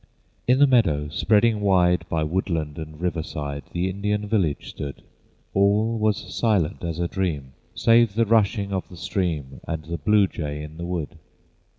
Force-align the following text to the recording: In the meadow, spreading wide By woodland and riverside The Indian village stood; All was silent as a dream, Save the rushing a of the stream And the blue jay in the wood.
In 0.47 0.57
the 0.57 0.65
meadow, 0.65 1.09
spreading 1.09 1.59
wide 1.61 2.09
By 2.09 2.23
woodland 2.23 2.79
and 2.79 2.99
riverside 2.99 3.65
The 3.71 3.87
Indian 3.87 4.25
village 4.27 4.67
stood; 4.69 5.03
All 5.53 5.99
was 5.99 6.17
silent 6.33 6.83
as 6.83 6.97
a 6.97 7.07
dream, 7.07 7.53
Save 7.75 8.15
the 8.15 8.25
rushing 8.25 8.71
a 8.71 8.77
of 8.77 8.89
the 8.89 8.97
stream 8.97 9.61
And 9.67 9.85
the 9.85 9.99
blue 9.99 10.25
jay 10.25 10.63
in 10.63 10.77
the 10.77 10.85
wood. 10.87 11.19